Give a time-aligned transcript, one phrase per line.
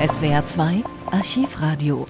[0.00, 2.06] SWR 2 Archivradio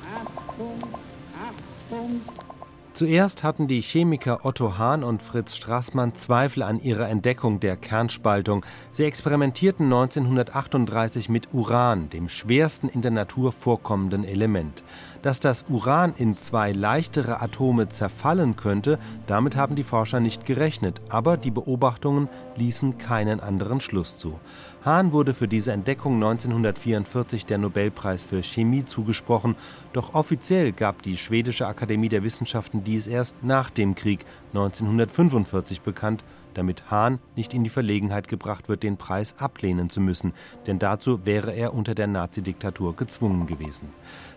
[2.93, 8.67] Zuerst hatten die Chemiker Otto Hahn und Fritz Straßmann Zweifel an ihrer Entdeckung der Kernspaltung.
[8.91, 14.83] Sie experimentierten 1938 mit Uran, dem schwersten in der Natur vorkommenden Element.
[15.23, 18.99] Dass das Uran in zwei leichtere Atome zerfallen könnte,
[19.29, 24.41] damit haben die Forscher nicht gerechnet, aber die Beobachtungen ließen keinen anderen Schluss zu.
[24.83, 29.57] Hahn wurde für diese Entdeckung 1944 der Nobelpreis für Chemie zugesprochen,
[29.93, 36.25] doch offiziell gab die Schwedische Akademie der Wissenschaften dies erst nach dem Krieg 1945 bekannt,
[36.55, 40.33] damit Hahn nicht in die Verlegenheit gebracht wird, den Preis ablehnen zu müssen,
[40.67, 43.89] denn dazu wäre er unter der Nazidiktatur gezwungen gewesen.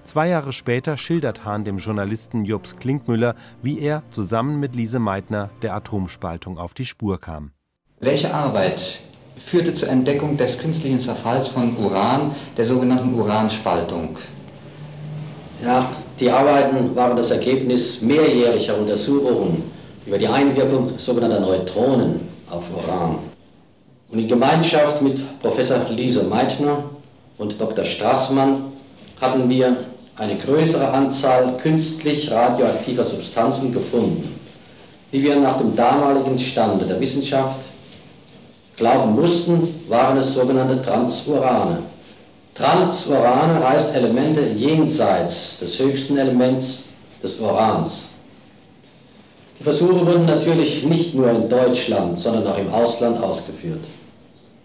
[0.04, 5.50] Zwei Jahre später schildert Hahn dem Journalisten Jobs Klinkmüller, wie er zusammen mit Lise Meitner
[5.62, 7.52] der Atomspaltung auf die Spur kam.
[8.00, 9.02] Welche Arbeit
[9.38, 14.18] führte zur Entdeckung des künstlichen Zerfalls von Uran, der sogenannten Uranspaltung.
[15.64, 19.64] Ja, die Arbeiten waren das Ergebnis mehrjähriger Untersuchungen
[20.06, 23.20] über die Einwirkung sogenannter Neutronen auf Uran.
[24.12, 26.84] Und in Gemeinschaft mit Professor Lise Meitner
[27.38, 27.84] und Dr.
[27.84, 28.66] Straßmann
[29.20, 29.76] hatten wir
[30.16, 34.40] eine größere Anzahl künstlich radioaktiver Substanzen gefunden,
[35.12, 37.62] die wir nach dem damaligen Stande der Wissenschaft
[38.78, 41.80] glauben mussten, waren es sogenannte Transurane.
[42.56, 46.90] Transurane heißt Elemente jenseits des höchsten Elements
[47.22, 48.10] des Urans.
[49.60, 53.84] Die Versuche wurden natürlich nicht nur in Deutschland, sondern auch im Ausland ausgeführt.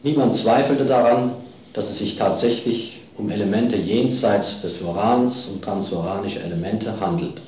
[0.02, 1.32] Niemand zweifelte daran,
[1.72, 7.40] dass es sich tatsächlich um Elemente jenseits des Urans und transuranische Elemente handelt.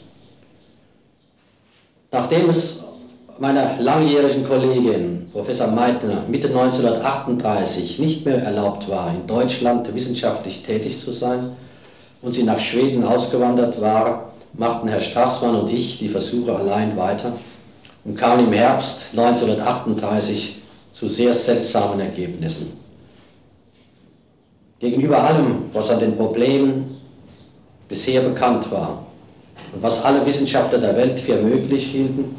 [2.10, 2.82] Nachdem es
[3.40, 11.00] meiner langjährigen Kollegin, Professor Meitner, Mitte 1938 nicht mehr erlaubt war, in Deutschland wissenschaftlich tätig
[11.00, 11.52] zu sein
[12.20, 17.32] und sie nach Schweden ausgewandert war, machten Herr Strassmann und ich die Versuche allein weiter
[18.04, 20.60] und kamen im Herbst 1938
[20.92, 22.72] zu sehr seltsamen Ergebnissen.
[24.80, 27.00] Gegenüber allem, was an den Problemen
[27.88, 29.06] bisher bekannt war
[29.74, 32.36] und was alle Wissenschaftler der Welt für möglich hielten,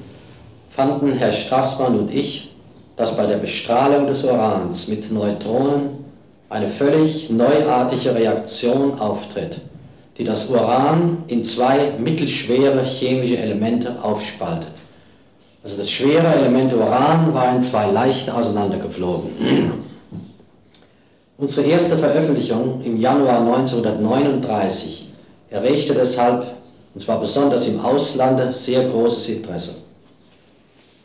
[0.75, 2.51] fanden Herr Strassmann und ich,
[2.95, 6.05] dass bei der Bestrahlung des Urans mit Neutronen
[6.49, 9.59] eine völlig neuartige Reaktion auftritt,
[10.17, 14.71] die das Uran in zwei mittelschwere chemische Elemente aufspaltet.
[15.63, 19.29] Also das schwere Element Uran war in zwei leichte auseinandergeflogen.
[21.37, 25.09] Unsere erste Veröffentlichung im Januar 1939
[25.49, 26.45] erregte deshalb,
[26.93, 29.75] und zwar besonders im Auslande, sehr großes Interesse.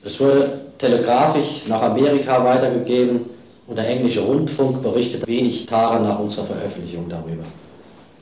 [0.07, 3.23] Es wurde telegrafisch nach Amerika weitergegeben
[3.67, 7.43] und der englische Rundfunk berichtet wenig Tage nach unserer Veröffentlichung darüber.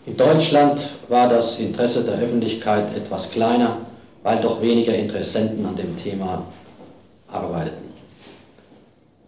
[0.06, 0.80] In Deutschland
[1.10, 3.76] war das Interesse der Öffentlichkeit etwas kleiner,
[4.22, 6.46] weil doch weniger Interessenten an dem Thema
[7.30, 7.92] arbeiteten.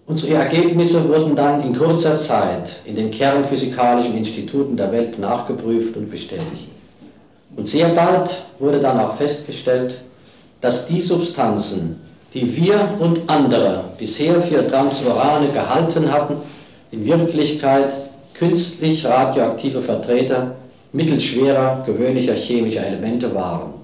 [0.06, 6.10] Unsere Ergebnisse wurden dann in kurzer Zeit in den kernphysikalischen Instituten der Welt nachgeprüft und
[6.10, 6.70] bestätigt.
[7.54, 10.00] Und sehr bald wurde dann auch festgestellt,
[10.62, 12.00] dass die Substanzen,
[12.34, 16.36] die wir und andere bisher für Transurane gehalten hatten,
[16.90, 17.90] in Wirklichkeit
[18.34, 20.56] künstlich radioaktive Vertreter
[20.92, 23.74] mittelschwerer gewöhnlicher chemischer Elemente waren.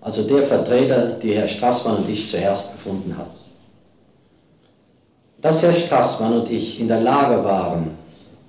[0.00, 3.38] Also der Vertreter, die Herr Strassmann und ich zuerst gefunden hatten.
[5.40, 7.90] Dass Herr Strassmann und ich in der Lage waren,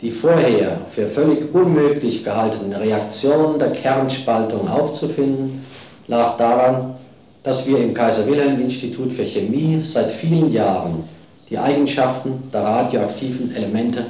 [0.01, 5.65] die vorher für völlig unmöglich gehaltenen Reaktionen der Kernspaltung aufzufinden,
[6.07, 6.95] lag daran,
[7.43, 11.03] dass wir im Kaiser-Wilhelm-Institut für Chemie seit vielen Jahren
[11.49, 14.05] die Eigenschaften der radioaktiven Elemente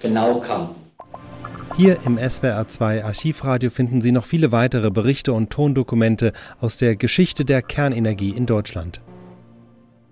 [0.00, 0.74] genau kannten.
[1.76, 7.46] Hier im SWR2 Archivradio finden Sie noch viele weitere Berichte und Tondokumente aus der Geschichte
[7.46, 9.00] der Kernenergie in Deutschland.